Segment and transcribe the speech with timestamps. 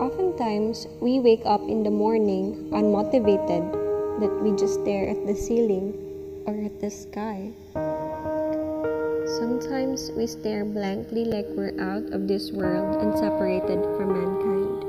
[0.00, 3.68] Oftentimes, we wake up in the morning unmotivated
[4.16, 5.92] that we just stare at the ceiling
[6.48, 7.52] or at the sky.
[9.36, 14.80] Sometimes we stare blankly like we're out of this world and separated from mankind.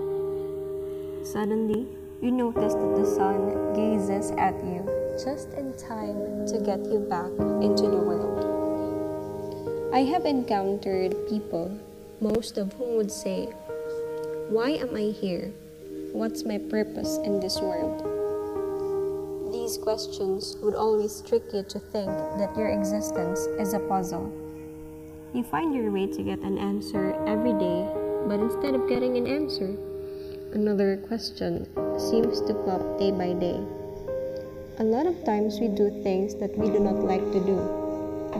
[1.28, 1.92] Suddenly,
[2.24, 4.80] you notice that the sun gazes at you
[5.20, 8.48] just in time to get you back into the world.
[9.94, 11.68] I have encountered people,
[12.22, 13.52] most of whom would say,
[14.52, 15.54] Why am I here?
[16.12, 18.04] What's my purpose in this world?
[19.48, 24.28] These questions would always trick you to think that your existence is a puzzle.
[25.34, 27.88] You find your way to get an answer every day,
[28.28, 29.72] but instead of getting an answer,
[30.52, 31.64] another question
[31.96, 33.56] seems to pop day by day.
[34.80, 37.56] A lot of times we do things that we do not like to do.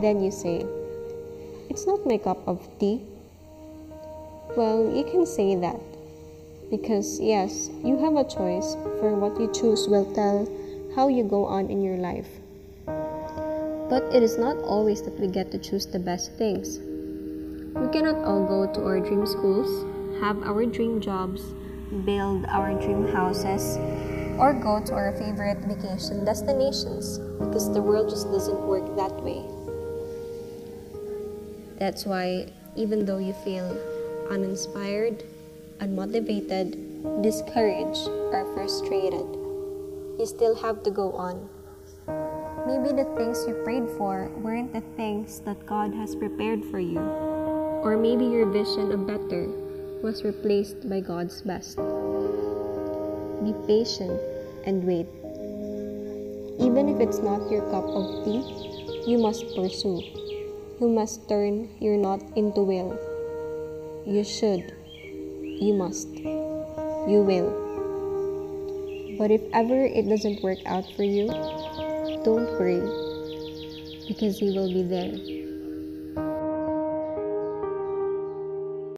[0.04, 0.68] Then you say,
[1.70, 3.00] It's not my cup of tea.
[4.58, 5.80] Well, you can say that.
[6.72, 10.48] Because, yes, you have a choice, for what you choose will tell
[10.96, 12.32] how you go on in your life.
[13.92, 16.80] But it is not always that we get to choose the best things.
[17.76, 19.84] We cannot all go to our dream schools,
[20.24, 21.44] have our dream jobs,
[22.06, 23.76] build our dream houses,
[24.40, 29.44] or go to our favorite vacation destinations because the world just doesn't work that way.
[31.80, 32.48] That's why,
[32.78, 33.76] even though you feel
[34.30, 35.24] uninspired,
[35.82, 36.78] unmotivated,
[37.24, 39.26] discouraged, or frustrated,
[40.22, 41.50] you still have to go on.
[42.70, 47.02] Maybe the things you prayed for weren't the things that God has prepared for you,
[47.82, 49.50] or maybe your vision of better
[50.06, 51.78] was replaced by God's best.
[53.42, 54.22] Be patient
[54.70, 55.10] and wait.
[56.62, 58.46] Even if it's not your cup of tea,
[59.10, 60.02] you must pursue.
[60.80, 62.94] You must turn your not into will.
[64.06, 64.81] You should.
[65.62, 66.10] You must.
[66.18, 67.54] You will.
[69.20, 71.28] But if ever it doesn't work out for you,
[72.26, 72.82] don't worry
[74.08, 75.41] because He will be there.